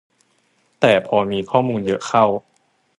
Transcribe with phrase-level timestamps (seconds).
[0.79, 2.25] แต่พอมีข้อมูลเยอะเข้า